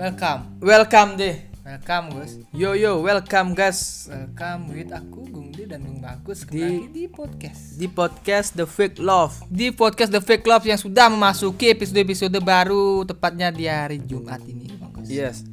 [0.00, 1.46] Welcome, Welcome deh.
[1.62, 2.42] welcome Gus.
[2.50, 7.06] Yo yo, welcome guys Welcome with aku Gung Di dan Gung Bagus Di- kembali di
[7.06, 7.78] podcast.
[7.78, 9.46] di podcast The Fake Love.
[9.46, 14.74] Di podcast The Fake Love yang sudah memasuki episode-episode baru tepatnya di hari Jumat ini,
[14.74, 15.06] Bang Gus.
[15.06, 15.46] Yes.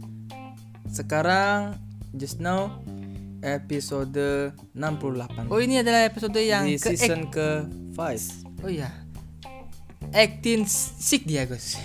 [0.90, 1.78] Sekarang
[2.18, 2.82] just now
[3.46, 4.18] episode
[4.74, 5.46] 68.
[5.54, 8.66] Oh ini adalah episode yang di ke season ke 5.
[8.66, 8.90] Oh iya.
[10.12, 11.76] Acting sick dia Gus.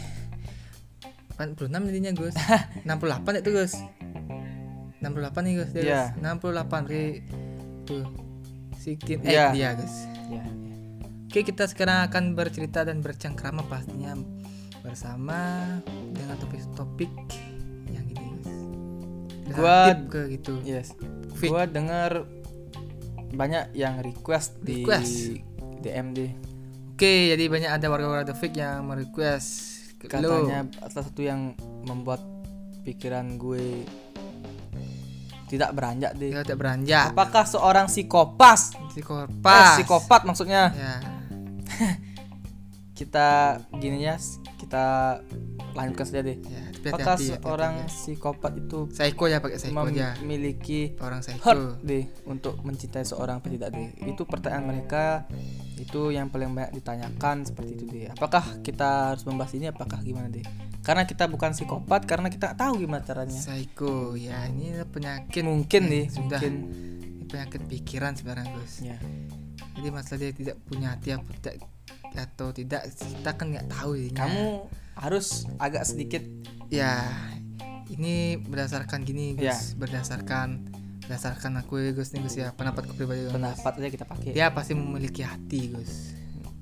[1.34, 2.34] 46 intinya Gus.
[2.86, 3.74] 68 itu Gus.
[5.00, 5.02] 68
[5.42, 5.70] nih Gus.
[5.72, 5.82] Dia.
[6.12, 6.22] Gus.
[6.22, 7.02] 68 Oke.
[7.84, 8.06] Tuh.
[8.76, 9.50] Sikin Iya.
[9.52, 9.94] dia Gus.
[10.28, 10.44] Ya.
[11.26, 14.12] Oke kita sekarang akan bercerita dan bercengkrama pastinya
[14.82, 15.64] bersama
[16.12, 17.08] dengan topik-topik
[17.88, 18.50] yang ini Gus.
[19.52, 20.60] Gua- ke gitu.
[20.62, 20.94] Yes.
[21.34, 21.48] Fik.
[21.48, 22.22] Gua dengar
[23.32, 25.40] banyak yang request di Request.
[25.80, 26.30] DM deh.
[27.02, 29.50] Oke jadi banyak ada warga-warga The Fake yang merequest
[30.22, 30.46] lo.
[30.46, 31.50] Katanya salah satu yang
[31.82, 32.22] membuat
[32.86, 33.82] pikiran gue
[35.50, 36.30] tidak beranjak deh.
[36.30, 37.10] Tidak beranjak.
[37.10, 38.78] Apakah seorang psikopas?
[38.94, 39.50] Psikopat.
[39.50, 40.70] Eh, psikopat maksudnya.
[40.78, 40.94] Ya.
[42.94, 44.14] Kita gini ya,
[44.62, 45.18] kita
[45.74, 46.38] lanjutkan saja deh.
[46.38, 50.08] Ya, Apakah hati-hati, seorang hati-hati psikopat itu psycho ya pakai psycho aja.
[50.18, 51.42] memiliki Orang psycho.
[51.46, 53.88] hurt deh untuk mencintai seorang atau tidak deh?
[54.08, 55.30] Itu pertanyaan mereka.
[55.78, 58.06] Itu yang paling banyak ditanyakan seperti itu deh.
[58.10, 59.70] Apakah kita harus membahas ini?
[59.70, 60.42] Apakah gimana deh?
[60.82, 63.38] Karena kita bukan psikopat, karena kita tahu gimana caranya.
[63.38, 64.18] Psycho.
[64.18, 66.54] Ya, ini penyakit Mungkin eh, deh, sudah mungkin.
[67.30, 68.82] Penyakit pikiran sebenarnya, Gus.
[68.82, 68.98] Ya.
[69.78, 71.54] Jadi masalah dia tidak punya hati apa tidak
[72.12, 74.12] atau tidak kita kan nggak tahu ini.
[74.12, 74.44] Kamu
[74.94, 76.22] harus agak sedikit
[76.68, 77.04] ya
[77.88, 79.56] ini berdasarkan gini Gus, Ya.
[79.76, 80.70] berdasarkan
[81.02, 83.32] berdasarkan aku ya Gus nih Gus ya pendapatku pribadi Gus.
[83.32, 84.32] pendapat aja kita pakai.
[84.32, 86.14] Dia pasti memiliki hati Gus.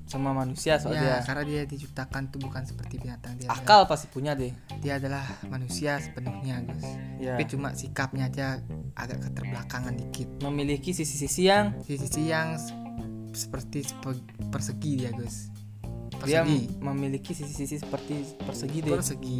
[0.03, 1.23] Sama manusia Ya, soalnya.
[1.23, 3.47] karena dia diciptakan tuh bukan seperti binatang dia.
[3.47, 4.51] adalah- Akal pasti punya deh.
[4.77, 6.83] dia adalah manusia sepenuhnya Gus.
[7.17, 7.39] Ya.
[7.39, 8.59] Tapi cuma sikapnya aja
[8.93, 10.27] agak keterbelakangan dikit.
[10.41, 12.59] Memiliki sisi-sisi yang Sisi yang
[13.31, 14.19] seperti sepe-
[14.51, 15.47] persegi dia Gus.
[16.21, 16.77] Dia Persegi.
[16.77, 18.91] memiliki sisi-sisi seperti persegi deh.
[18.91, 19.39] persegi.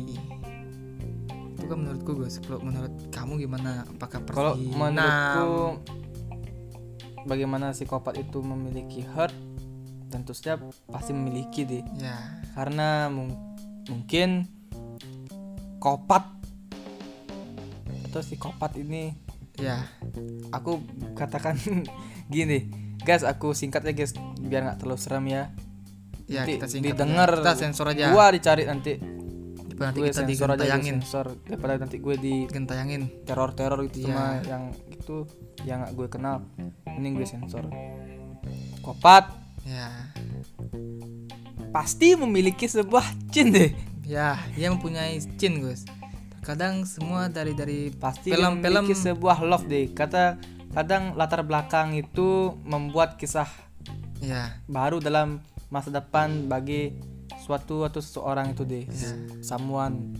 [1.53, 2.39] Itu kan menurutku Gus.
[2.39, 3.85] Kalau menurut kamu gimana?
[3.87, 4.33] Apakah persegi?
[4.33, 5.51] Kalau menurutku
[7.23, 9.33] bagaimana psikopat itu memiliki hurt
[10.07, 11.85] tentu saja pasti memiliki deh.
[11.95, 12.17] ya
[12.51, 13.37] Karena mung-
[13.87, 14.45] mungkin
[15.77, 16.27] kopat
[18.05, 19.15] atau psikopat ini
[19.55, 19.87] ya
[20.49, 21.55] aku katakan
[22.27, 22.67] gini
[22.99, 25.49] guys aku singkat ya guys biar nggak terlalu serem ya
[26.31, 27.29] ya Nanti kita singkat didengar.
[27.29, 27.37] aja.
[27.37, 28.05] kita sensor aja.
[28.09, 28.93] Gua dicari nanti.
[29.73, 31.25] Nanti gue kita sensor aja sensor.
[31.43, 34.07] Daripada nanti gue di gentayangin teror teror gitu Iya.
[34.07, 35.15] sama yang itu
[35.63, 36.35] yang nggak gue kenal.
[36.87, 37.65] Ini gue sensor.
[38.79, 39.27] Kopat.
[39.61, 39.89] Ya.
[41.71, 43.71] Pasti memiliki sebuah cin deh.
[44.03, 45.87] Ya dia mempunyai cin Gus.
[46.37, 49.89] Terkadang semua dari dari pasti Film-film- memiliki sebuah love deh.
[49.89, 50.37] Kata
[50.71, 53.47] kadang latar belakang itu membuat kisah
[54.19, 54.55] ya.
[54.65, 56.93] baru dalam masa depan bagi
[57.39, 59.11] suatu atau seseorang itu deh Ya.
[59.41, 60.11] someone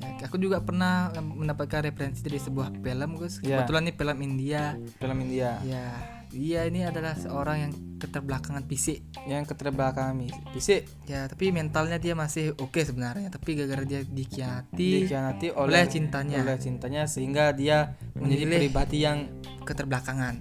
[0.00, 3.40] Ya, aku juga pernah mendapatkan referensi dari sebuah film Gus.
[3.40, 3.60] Ya.
[3.60, 4.76] Kebetulan ini film India.
[4.96, 5.92] film India Ya,
[6.30, 9.02] dia ini adalah seorang yang keterbelakangan fisik.
[9.28, 10.14] yang keterbelakangan
[10.54, 13.28] fisik Ya, tapi mentalnya dia masih oke sebenarnya.
[13.28, 19.26] Tapi gara-gara dia dikhianati dikhianati oleh oleh cintanya, oleh cintanya sehingga dia menjadi pribadi yang
[19.66, 20.34] keterbelakangan.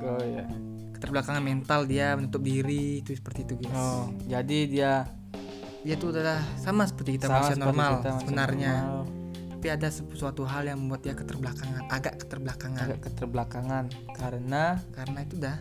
[0.00, 0.46] oh ya
[0.94, 3.74] Keterbelakangan mental dia menutup diri itu seperti itu guys.
[3.74, 4.92] oh jadi dia
[5.86, 8.74] Dia tuh adalah sama seperti kita sama manusia seperti normal kita, manusia sebenarnya.
[8.82, 9.17] normal,
[9.58, 12.78] Tapi ada sesuatu hal yang membuat dia keterbelakangan, agak keterbelakangan.
[12.80, 13.84] agak keterbelakangan.
[14.14, 15.58] Karena Karena itu dah.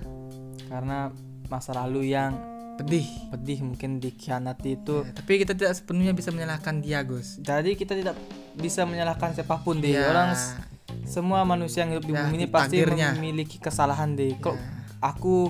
[0.70, 1.10] Karena
[1.48, 2.38] masa lalu yang
[2.78, 3.10] pedih.
[3.34, 5.02] pedih mungkin dikhianati itu.
[5.02, 7.42] Ya, tapi kita tidak sepenuhnya bisa menyalahkan dia, Gus.
[7.42, 8.14] jadi kita tidak
[8.54, 10.38] bisa menyalahkan siapa pun deh Ya, orang
[11.04, 14.70] semua manusia yang hidup di Ya, bumi ini pasti memiliki kesalahan deh kok Ya.
[15.00, 15.50] aku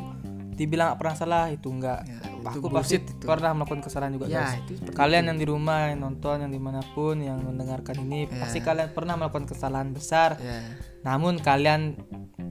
[0.56, 2.17] dibilang nggak pernah salah itu enggak Ya,
[2.52, 3.26] aku pasti itu.
[3.26, 6.58] pernah melakukan kesalahan juga ya guys itu kalian yang di rumah yang nonton yang di
[6.58, 8.44] mana pun yang mendengarkan ini Ya.
[8.44, 10.62] pasti kalian pernah melakukan kesalahan besar ya
[11.02, 11.96] namun kalian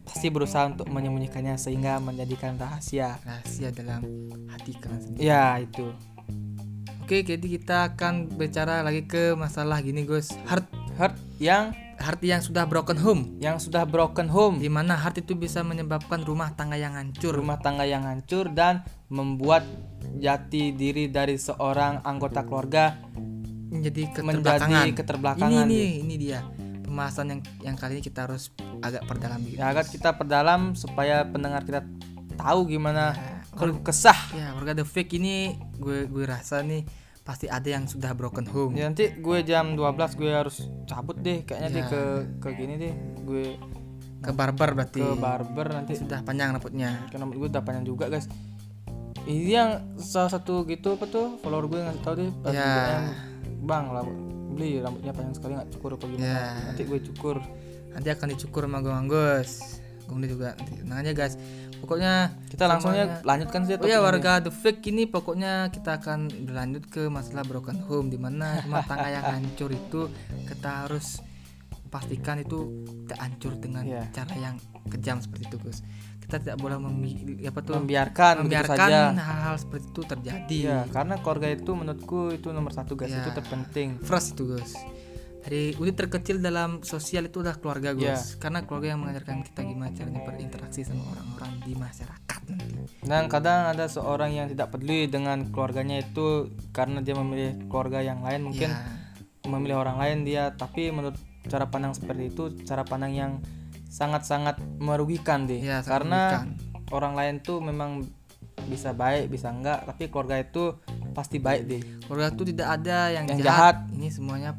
[0.03, 4.01] pasti berusaha untuk menyembunyikannya sehingga menjadikan rahasia rahasia dalam
[4.49, 5.21] hati kalian sendiri.
[5.23, 5.93] ya itu
[7.07, 10.35] Oke, jadi kita akan bicara lagi ke masalah gini, Gus.
[10.51, 10.67] Heart
[10.99, 11.71] hurt yang
[12.07, 13.35] hati yang sudah broken home.
[13.43, 17.35] yang sudah broken home Di mana heart itu bisa menyebabkan rumah tangga yang hancur.
[17.35, 19.67] rumah tangga yang hancur dan membuat
[20.23, 22.95] jati diri dari seorang anggota keluarga
[23.67, 24.87] menjadi menjadi keterbelakangan.
[24.95, 26.41] keterbelakangan Ini nih, ini dia.
[26.87, 29.59] Pembahasan yang yang kali ini kita harus agak perdalam gitu.
[29.59, 31.83] ya agar kita perdalam supaya pendengar kita
[32.39, 33.17] tahu gimana
[33.57, 36.85] kalau kesah ya keluarga the fake ini gue gue rasa nih
[37.27, 38.79] pasti ada yang sudah broken home.
[38.79, 41.89] Ya nanti gue jam 12 gue harus cabut deh kayaknya deh Ya.
[41.91, 42.03] ke
[42.39, 42.95] ke gini deh.
[43.27, 43.59] Gue
[44.23, 45.03] ke barber berarti.
[45.03, 45.99] Ke barber nanti.
[45.99, 47.11] Sudah panjang rambutnya.
[47.11, 48.31] Karena rambut gue udah panjang juga guys.
[49.27, 51.35] Ini yang salah satu gitu apa tuh?
[51.43, 53.11] Follower gue ngasih tau deh pas Ya.
[53.67, 54.07] Bang lah
[54.47, 56.31] beli rambutnya panjang sekali nggak cukur apa gimana?
[56.31, 56.43] Ya.
[56.71, 57.43] nanti gue cukur.
[57.91, 59.83] Nanti akan dicukur sama Gung Anggus
[60.15, 60.55] Lee juga.
[60.87, 61.35] Nanti guys
[61.87, 62.15] pokoknya
[62.51, 67.07] kita langsungnya lanjutkan sih Oh ya warga The Fake ini pokoknya kita akan berlanjut ke
[67.07, 70.11] masalah broken home di mana rumah tangga yang hancur itu
[70.45, 71.23] kita harus
[71.87, 74.03] pastikan itu tidak hancur dengan Iya.
[74.11, 75.79] cara yang kejam seperti itu Gus.
[76.19, 80.59] Kita tidak boleh membi apa tuh membiarkan, membiarkan saja hal-hal seperti itu terjadi.
[80.59, 83.23] Iya, karena keluarga itu menurutku itu nomor satu guys, Ya.
[83.23, 84.03] itu terpenting.
[84.03, 84.75] First itu Gus.
[85.47, 88.03] Dari unit terkecil dalam sosial itu adalah keluarga Gus.
[88.03, 88.19] Iya.
[88.43, 92.83] Karena keluarga yang mengajarkan kita gimana caranya berinteraksi sama orang-orang di masyarakat nanti.
[93.07, 98.27] Dan kadang ada seorang yang tidak peduli dengan keluarganya itu karena dia memilih keluarga yang
[98.27, 98.83] lain mungkin Ya.
[99.47, 101.15] memilih orang lain dia, tapi menurut
[101.47, 103.33] cara pandang seperti itu cara pandang yang
[103.87, 105.63] sangat-sangat merugikan deh.
[105.63, 106.91] Sangat karena merugikan.
[106.91, 108.03] orang lain tuh memang
[108.67, 110.75] bisa baik, bisa enggak, tapi keluarga itu
[111.15, 111.83] pasti baik deh.
[112.03, 113.77] keluarga itu tidak ada yang, Yang jahat.
[113.95, 114.51] Ini semuanya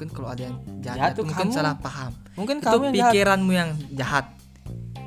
[0.00, 1.52] mungkin kalau ada yang jahat, Jahat itu tuh mungkin kamu.
[1.52, 2.12] salah paham.
[2.32, 3.12] Mungkin itu kamu yang jahat.
[3.12, 4.26] pikiranmu yang jahat.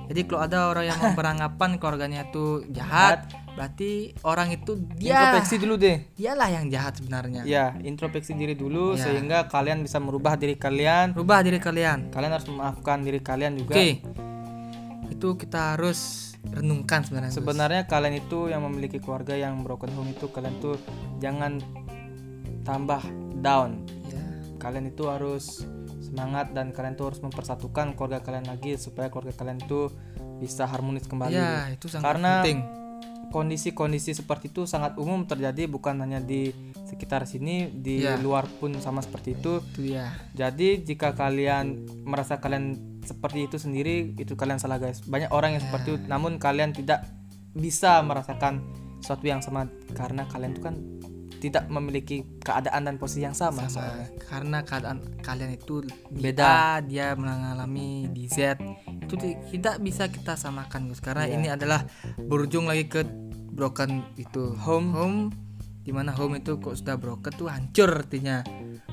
[0.04, 3.92] Jadi kalau ada orang yang beranggapan keluarganya itu jahat, berarti
[4.22, 5.98] orang itu dia Introspeksi dulu deh.
[6.14, 7.42] dialah yang jahat sebenarnya.
[7.44, 9.10] Ya, introspeksi diri dulu Ya.
[9.10, 11.18] sehingga kalian bisa merubah diri kalian.
[11.18, 12.14] Rubah diri kalian.
[12.14, 13.74] Kalian harus memaafkan diri kalian juga.
[13.74, 14.06] Oke.
[15.10, 17.34] Itu kita harus renungkan sebenarnya.
[17.34, 20.78] Sebenarnya kalian itu yang memiliki keluarga yang broken home itu kalian tuh
[21.18, 21.58] jangan
[22.62, 23.02] tambah
[23.40, 23.80] down.
[24.64, 24.72] Ya.
[24.72, 25.68] Kalian itu harus
[26.00, 29.92] semangat dan kalian tuh harus mempersatukan keluarga kalian lagi supaya keluarga kalian itu
[30.40, 31.36] bisa harmonis kembali.
[31.36, 32.60] Ya, itu sangat Karena penting.
[33.30, 36.54] kondisi-kondisi seperti itu sangat umum terjadi bukan hanya di
[36.86, 38.16] sekitar sini, di Ya.
[38.16, 39.60] luar pun sama seperti itu.
[39.74, 40.14] Itu ya.
[40.32, 45.02] Jadi jika kalian merasa kalian seperti itu sendiri, itu kalian salah guys.
[45.04, 47.04] Banyak orang yang seperti itu, namun kalian tidak
[47.52, 48.62] bisa merasakan
[49.02, 50.76] sesuatu yang sama karena kalian itu kan
[51.44, 53.68] tidak memiliki keadaan dan posisi yang sama.
[53.68, 54.08] sama soalnya.
[54.24, 56.48] karena keadaan kalian itu di Beda.
[56.48, 58.56] A, dia mengalami di Z
[59.04, 61.36] itu ti- tidak bisa kita samakan Gus karena Iya.
[61.36, 61.84] ini adalah
[62.18, 63.04] berujung lagi ke
[63.52, 65.20] broken itu home home
[65.84, 68.40] di mana home itu kok sudah broken tuh hancur artinya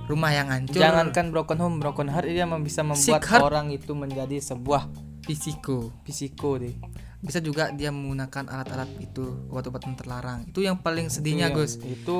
[0.04, 4.90] rumah yang hancur Jangankan broken home, broken heart dia bisa membuat orang itu menjadi sebuah
[5.22, 6.74] fisiko fisiko deh.
[7.20, 12.16] Bisa juga dia menggunakan alat-alat itu obat-obatan terlarang itu yang paling sedihnya Itu Gus Itu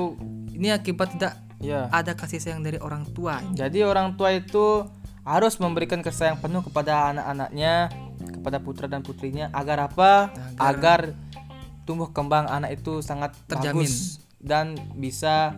[0.53, 1.89] ini akibat tidak ya.
[1.89, 4.85] ada kasih sayang dari orang tua Jadi orang tua itu
[5.21, 7.93] harus memberikan kasih sayang penuh kepada anak-anaknya,
[8.41, 10.33] kepada putra dan putrinya agar apa?
[10.57, 11.13] Agar,
[11.85, 13.85] tumbuh kembang anak itu sangat Terjamin.
[13.85, 15.53] bagus dan bisa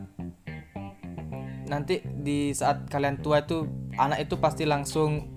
[1.63, 3.63] nanti di saat kalian tua itu
[3.95, 5.31] anak itu pasti langsung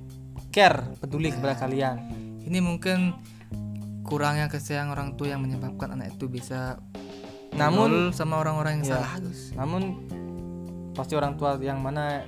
[0.50, 1.96] care, peduli kepada kalian.
[2.46, 3.14] ini mungkin
[4.06, 6.78] kurangnya kasih sayang orang tua yang menyebabkan anak itu bisa
[7.52, 8.92] Namun- sama orang-orang yang Ya.
[8.96, 9.82] salah Gus Namun
[10.92, 12.24] pasti orang tua yang mana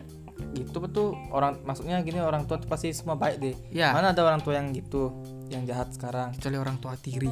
[0.50, 3.54] gitu betul orang maksudnya gini orang tua tuh pasti semua baik deh.
[3.70, 5.10] ya Mana ada orang tua yang gitu,
[5.48, 6.30] yang jahat sekarang.
[6.32, 7.30] kecuali orang tua tiri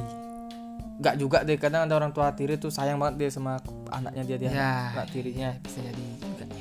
[0.97, 4.37] Gak juga deh kadang ada orang tua tiri tuh sayang banget dia sama anaknya dia
[4.37, 4.71] dia Ya.
[4.93, 6.05] anak tirinya bisa jadi.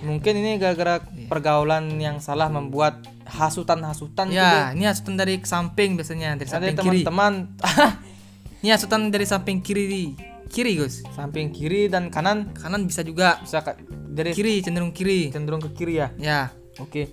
[0.05, 1.00] Mungkin ini gara-gara
[1.31, 7.00] pergaulan yang salah membuat hasutan-hasutan ya ini hasutan dari samping biasanya dari ada samping kiri.
[7.07, 7.35] teman-teman.
[8.65, 10.17] Ini hasutan dari samping kiri
[10.50, 11.05] kiri Gus.
[11.15, 12.50] Samping kiri dan kanan.
[12.57, 13.38] Kanan bisa juga.
[13.45, 13.62] Bisa
[14.11, 15.31] dari kiri cenderung kiri.
[15.31, 16.09] Cenderung ke kiri ya?
[16.17, 16.41] Ya.
[16.81, 17.12] Oke.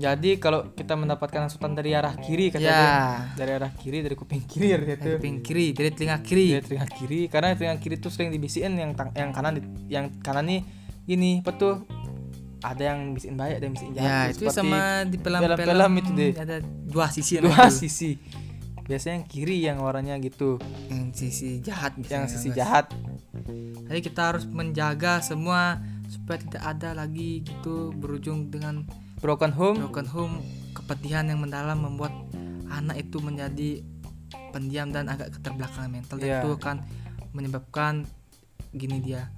[0.00, 2.72] Jadi kalau kita mendapatkan hasutan dari arah kiri kata ya.
[2.72, 2.96] dia,
[3.36, 6.46] dari arah kiri dari kuping kiri dari gitu kuping kiri dari telinga kiri.
[6.56, 9.60] Dari telinga kiri karena telinga kiri tuh sering dibisikin yang yang kanan
[9.92, 10.64] yang kanan nih
[11.04, 11.84] gini apa tuh
[12.60, 14.08] ada yang bisikin baik ada yang bisikin jahat.
[14.08, 16.32] Ya itu sama di film-film itu deh.
[16.36, 17.76] ada dua sisi dua itu.
[17.86, 18.10] sisi.
[18.84, 20.58] Biasanya yang kiri yang warnanya gitu.
[20.90, 22.90] Yang sisi jahat yang sisi jahat.
[23.86, 25.78] Jadi kita harus menjaga semua
[26.10, 28.82] supaya tidak ada lagi gitu berujung dengan
[29.22, 29.78] broken home.
[29.86, 30.34] broken home,
[30.74, 32.10] kepedihan yang mendalam membuat
[32.70, 33.82] anak itu menjadi
[34.50, 36.16] pendiam dan agak keterbelakangan mental.
[36.18, 36.38] Dan Iya.
[36.42, 36.76] itu akan
[37.30, 38.06] menyebabkan
[38.74, 39.30] gini dia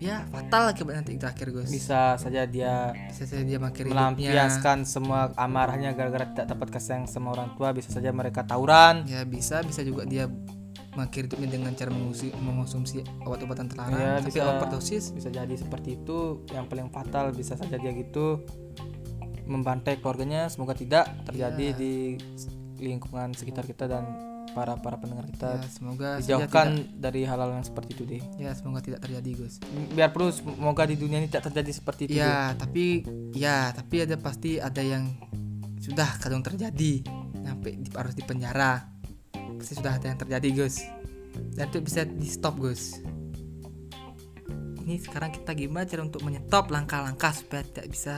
[0.00, 1.68] ya fatal akibat nanti terakhir Gus.
[1.68, 3.92] Bisa saja dia bisa saja dia makin hidupnya.
[4.16, 7.70] melampiaskan semua amarahnya gara-gara tidak dapat kasih sayang sama orang tua.
[7.70, 9.04] Bisa saja mereka tawuran.
[9.04, 10.24] Ya bisa bisa juga dia
[10.90, 14.42] mengakhiri hidupnya dengan cara mengusir, mengonsumsi obat-obatan terlarang Ya, sampai bisa.
[14.50, 15.04] overdosis.
[15.12, 16.42] Bisa jadi seperti itu.
[16.48, 18.40] Yang paling fatal bisa saja dia gitu
[19.44, 20.48] membantai keluarganya.
[20.48, 21.76] Semoga tidak terjadi Iya.
[21.76, 21.92] di
[22.80, 24.04] lingkungan sekitar kita dan
[24.50, 28.22] para para pendengar kita Ya, semoga dijauhkan tidak- dari hal-hal yang seperti itu deh.
[28.36, 29.62] Ya semoga tidak terjadi Gus.
[29.90, 32.20] Biar perlu semoga di dunia ini tidak terjadi seperti itu deh.
[32.20, 35.06] ya tapi ya tapi ada pasti ada yang
[35.78, 37.02] sudah kadang terjadi.
[37.40, 38.84] Sampai di- harus di penjara.
[39.32, 40.82] Pasti sudah ada yang terjadi Gus.
[41.52, 42.98] Dan itu bisa di stop Gus.
[44.80, 48.14] Ini sekarang kita gimana cara untuk menyetop langkah-langkah supaya tidak bisa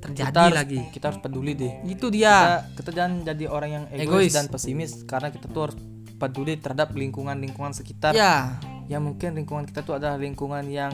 [0.00, 0.80] terjadi kita harus, lagi.
[0.90, 1.72] kita harus peduli deh.
[1.84, 2.32] Itu dia.
[2.32, 4.32] Kita, kita jangan jadi orang yang egois, Egois.
[4.32, 5.76] dan pesimis karena kita tuh harus
[6.16, 8.16] peduli terhadap lingkungan-lingkungan sekitar.
[8.16, 8.56] Ya.
[8.88, 10.92] Yang mungkin lingkungan kita tuh adalah lingkungan yang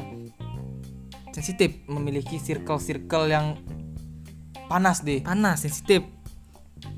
[1.31, 1.85] sensitif.
[1.87, 3.57] memiliki circle-circle yang
[4.67, 5.23] panas deh.
[5.23, 6.03] Panas sensitif.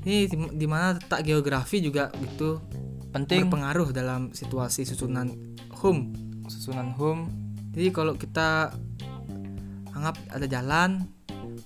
[0.03, 2.59] Ini di- di mana letak geografi juga gitu
[3.09, 3.47] penting.
[3.47, 5.33] berpengaruh dalam situasi susunan
[5.81, 6.13] home
[6.45, 7.25] susunan home
[7.73, 8.69] jadi kalau kita
[9.93, 11.09] anggap ada jalan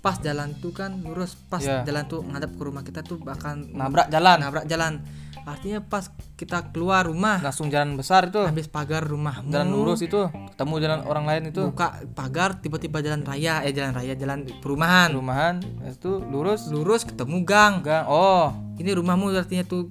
[0.04, 1.88] pas jalan tuh kan lurus pas Ya.
[1.88, 4.36] jalan tuh ngadap ke rumah kita tuh bahkan nabrak jalan.
[4.44, 5.00] Nabrak jalan.
[5.48, 8.44] Artinya pas kita keluar rumah langsung jalan besar itu.
[8.44, 11.64] habis pagar rumahmu jalan lurus itu ketemu jalan orang lain itu.
[11.72, 15.16] buka pagar tiba-tiba jalan raya eh jalan raya jalan perumahan.
[15.16, 15.56] Perumahan
[15.88, 16.68] itu lurus.
[16.68, 17.80] Lurus ketemu gang.
[17.80, 18.52] Gang oh.
[18.76, 19.88] Ini rumahmu artinya tuh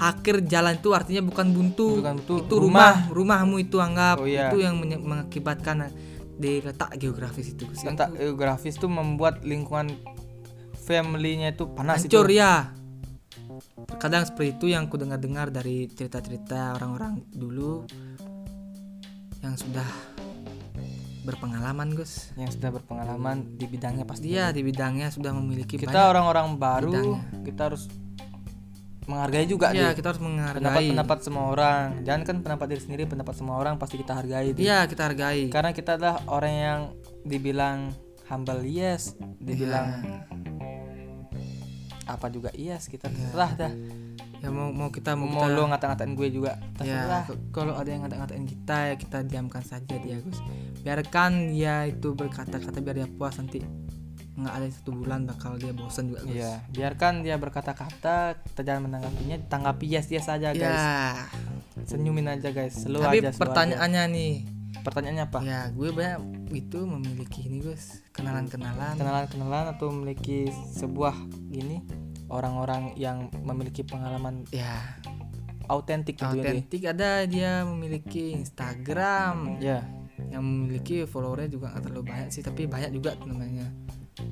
[0.00, 2.00] akhir jalan itu artinya bukan buntu.
[2.00, 4.20] Bukan buntu, itu rumah rumahmu itu anggap.
[4.20, 4.48] Oh, iya.
[4.48, 5.92] itu yang mengakibatkan
[6.34, 7.86] di letak geografis itu Gus.
[7.86, 9.94] letak geografis tuh membuat lingkungan
[10.84, 12.74] family-nya itu panas hancur itu ya
[13.86, 17.86] terkadang seperti itu yang ku dengar-dengar dari cerita-cerita orang-orang dulu
[19.44, 19.86] yang sudah
[21.24, 26.60] berpengalaman Gus yang sudah berpengalaman di bidangnya pasti dia di bidangnya sudah memiliki kita orang-orang
[26.60, 27.22] baru bidangnya.
[27.48, 27.88] kita harus
[29.04, 29.94] menghargai juga ya deh.
[29.94, 30.58] kita harus menghargai.
[30.58, 31.86] Pendapat-pendapat semua orang.
[32.02, 35.48] Jangan kan pendapat diri sendiri pendapat semua orang pasti kita hargai iya kita hargai.
[35.48, 36.80] Karena kita adalah orang yang
[37.22, 37.92] dibilang
[38.24, 39.12] humble yes.
[39.36, 40.18] Dibilang Iya.
[42.06, 43.72] apa juga yes kita terserah dah.
[44.38, 47.24] Ya mau mau kita mau, mau kita lo ngata-ngatain gue juga ya terserah.
[47.24, 50.36] k- kalau ada yang ngata-ngatain kita ya kita diamkan saja dia Gus.
[50.80, 53.64] Biarkan dia itu berkata-kata biar dia puas nanti
[54.34, 58.82] nggak ada satu bulan bakal dia bosan juga Gus Iya, biarkan dia berkata-kata, kita jangan
[58.84, 60.58] menanggapinya, tanggapi yes yes aja guys.
[60.60, 61.14] ya
[61.84, 63.30] Senyumin aja guys, slow tapi aja.
[63.30, 64.80] slow pertanyaannya nih aja.
[64.80, 65.38] pertanyaannya apa?
[65.40, 66.20] ya gue banyak
[66.52, 71.14] itu memiliki ini Gus kenalan-kenalan Kenalan-kenalan atau memiliki sebuah
[71.46, 71.82] gini
[72.26, 74.98] orang-orang yang memiliki pengalaman ya
[75.64, 76.42] autentik gitu ya.
[76.42, 79.80] autentik ada dia memiliki Instagram Ya.
[80.28, 83.70] yang memiliki followernya juga nggak terlalu banyak sih tapi banyak juga namanya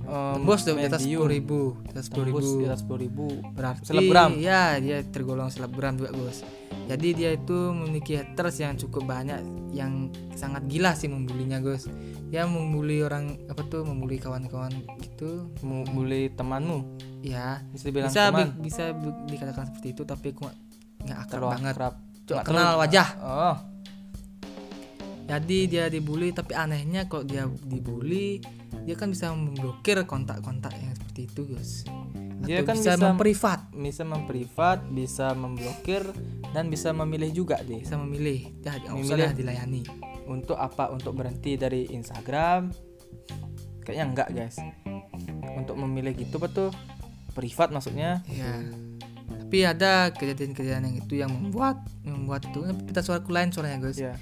[0.02, 2.36] Um, bos udah di atas sepuluh ribu di atas sepuluh ribu.
[2.36, 3.26] Tembus di atas 10 ribu.
[3.50, 4.30] berarti Selebgram.
[4.36, 6.42] ya dia tergolong selebgram juga bos.
[6.82, 9.38] Jadi dia itu memiliki haters yang cukup banyak
[9.70, 11.86] yang sangat gila sih membulinya Gus
[12.26, 15.52] dia membuli orang apa tuh membuli kawan-kawan gitu.
[15.60, 16.82] Mau bully temanmu,
[17.20, 18.40] ya bisa dibilang bisa teman.
[18.50, 20.48] bi- bisa bi- dikatakan seperti itu tapi aku
[21.00, 21.72] nggak- akrab Terlalu banget.
[21.72, 21.94] akrab.
[22.22, 23.08] cuma kenal wajah.
[23.18, 23.56] Oh,
[25.24, 28.42] jadi dia dibully tapi anehnya kalau dia dibully
[28.82, 31.42] dia kan bisa memblokir kontak-kontak yang seperti itu
[32.42, 36.02] Dia Atau kan bisa bisa- memprivat bisa memprivat, bisa memblokir
[36.50, 37.78] dan bisa memilih juga deh.
[37.78, 39.38] bisa memilih ya Memilih.
[39.38, 39.82] dilayani
[40.22, 40.86] Untuk apa?
[40.88, 42.70] Untuk berhenti dari Instagram?
[43.82, 44.56] Kayaknya enggak, guys.
[45.52, 46.70] Untuk memilih gitu betul
[47.32, 48.22] privat maksudnya.
[48.26, 48.62] Ya.
[49.26, 53.98] Tapi ada kejadian-kejadian yang itu yang membuat membuat itu kita suaraku lain suaranya guys.
[53.98, 54.14] Ya.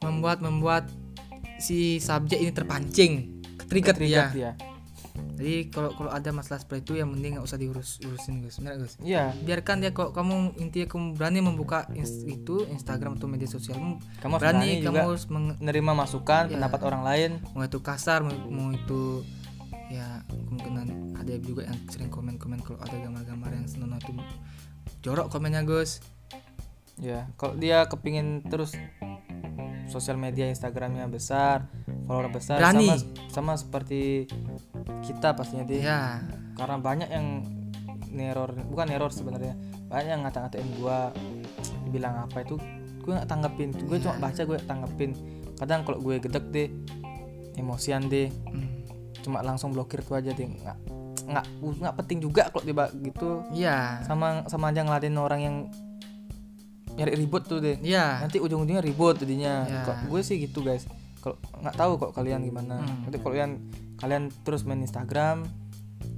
[0.00, 0.88] Membuat membuat
[1.56, 3.41] si subjek ini terpancing,
[3.72, 4.22] trigger dia.
[4.30, 4.52] dia.
[5.12, 8.78] Jadi kalau kalau ada masalah seperti itu yang mending nggak usah diurus urusin guys, benar
[8.78, 8.94] guys.
[8.98, 14.00] Iya, Biarkan dia kok kamu intinya kamu berani membuka ins- itu Instagram atau media sosialmu,
[14.22, 16.52] kamu berani, berani kamu harus menerima masukan, Iya.
[16.56, 17.30] pendapat orang lain.
[17.52, 19.20] mau itu kasar, mau, mau itu
[19.92, 20.86] ya kemungkinan
[21.18, 24.12] ada juga yang sering komen-komen kalau ada gambar-gambar yang senonoh itu
[25.02, 26.00] jorok komennya Gus.
[26.96, 28.72] Ya, kalau dia kepingin terus
[29.84, 31.68] sosial media Instagramnya besar,
[32.04, 32.88] follower besar, Berani.
[32.88, 32.96] sama
[33.28, 34.26] sama seperti
[35.02, 35.80] kita pastinya dia.
[35.80, 36.00] Ya,
[36.52, 37.26] Karena banyak yang
[38.10, 39.56] neror, bukan neror sebenarnya,
[39.88, 41.10] banyak yang ngata-ngatain gua,
[41.88, 42.60] bilang apa itu,
[43.00, 44.20] gue nggak tanggepin, gue cuma Iya.
[44.20, 45.10] baca gue tanggepin.
[45.56, 46.68] Kadang kalau gue gedek deh,
[47.56, 48.68] emosian deh, hmm.
[49.24, 50.76] cuma langsung blokir tuh aja deh, nggak
[51.22, 54.02] nggak nggak penting juga kalau dia gitu Iya.
[54.02, 55.56] sama sama aja ngeladen orang yang
[56.92, 58.20] nyari ribut tuh deh Iya.
[58.20, 59.80] nanti ujung-ujungnya ribut jadinya Ya.
[59.86, 60.84] kok gue sih gitu guys
[61.22, 62.82] kalau nggak tahu kok kalian gimana.
[62.82, 63.06] Hmm.
[63.06, 63.52] nanti kalau kalian
[64.02, 65.46] kalian terus main Instagram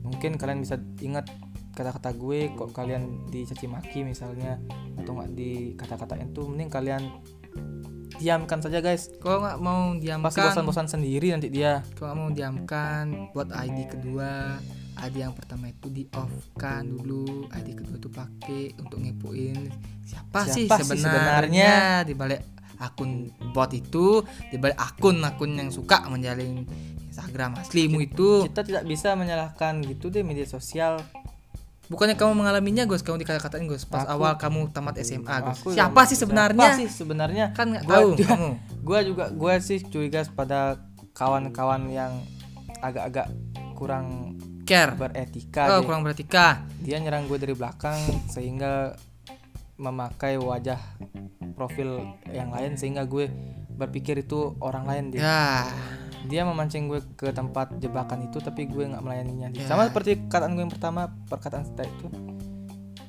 [0.01, 1.29] mungkin kalian bisa ingat
[1.77, 4.57] kata-kata gue kok kalian dicaci maki misalnya
[4.97, 7.03] atau nggak di kata-katain tuh mending kalian
[8.15, 9.11] diamkan saja guys.
[9.19, 11.83] Kalau nggak mau pasti diamkan, bosan-bosan sendiri nanti dia.
[11.99, 14.59] Kalau nggak mau diamkan, buat ID kedua.
[14.95, 19.67] ID yang pertama itu di off kan dulu ID kedua itu pakai untuk ngepoin
[20.07, 22.07] siapa, sih Siapa sih sebenarnya?
[22.07, 23.11] di balik akun
[23.53, 26.67] bot itu di balik akun-akun yang suka menjalin
[27.07, 28.43] Instagram aslimu itu.
[28.45, 30.99] kita tidak bisa menyalahkan gitu deh media sosial.
[31.85, 33.05] Bukannya kamu mengalaminya Gus?
[33.05, 35.61] Kamu dikata-katain Gus pas Aku- awal kamu tamat SMA Gus.
[35.61, 36.73] Aku siapa sih sebenarnya?
[36.73, 37.45] Siapa sih sebenarnya?
[37.53, 38.51] Kan nggak tahu juga- kamu.
[38.89, 40.81] gue juga gue sih curiga pada
[41.13, 42.13] kawan-kawan yang
[42.81, 43.29] agak-agak
[43.77, 44.97] kurang care.
[44.97, 45.87] beretika oh deh.
[45.87, 46.65] kurang beretika.
[46.81, 48.97] Dia nyerang gue dari belakang sehingga
[49.77, 50.81] memakai wajah
[51.55, 53.31] profil yang lain sehingga gue
[53.71, 55.21] berpikir itu orang lain dia.
[55.23, 55.43] Ya.
[56.25, 59.49] Dia memancing gue ke tempat jebakan itu tapi gue nggak melayaninya.
[59.51, 59.67] Ya.
[59.67, 62.07] sama seperti perkataan gue yang pertama perkataan kita itu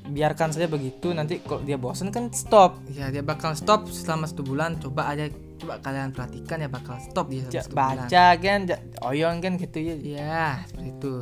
[0.06, 2.78] biarkan saja begitu nanti kalau dia bosen kan stop.
[2.94, 4.78] Ya dia bakal stop selama satu bulan.
[4.78, 5.26] Coba aja
[5.56, 7.98] coba kalian perhatikan ya bakal stop dia selama Ja- satu bulan.
[8.06, 9.96] baca kan ja- oyong kan gitu ya.
[9.98, 11.14] Ya seperti itu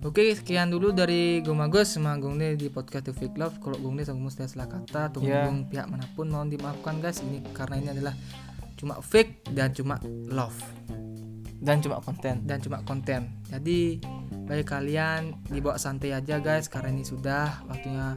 [0.00, 3.60] Oke sekian dulu dari Gung Magus sama Gung Ne di podcast The Fake Love.
[3.60, 5.44] Kalau Gung Ne sama Gung salah kata atau Ya.
[5.44, 7.20] menyinggung pihak mana pun mohon dimaafkan guys.
[7.20, 8.16] Ini karena ini adalah
[8.80, 10.00] cuma fake dan cuma
[10.32, 10.56] love.
[11.60, 12.48] Dan cuma konten.
[12.48, 13.28] Dan cuma konten.
[13.52, 14.00] Jadi
[14.48, 16.72] bagi kalian dibawa santai aja guys.
[16.72, 18.16] Karena ini sudah waktunya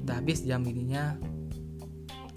[0.00, 1.20] sudah habis jam ininya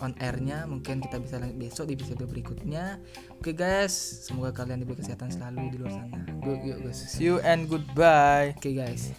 [0.04, 3.00] on airnya mungkin kita bisa lanjut besok di episode berikutnya.
[3.40, 3.96] Oke guys
[4.28, 6.20] semoga kalian diberi kesehatan selalu di luar sana.
[6.44, 7.00] Yuk yuk guys.
[7.00, 8.52] See you and goodbye.
[8.60, 9.16] Oke guys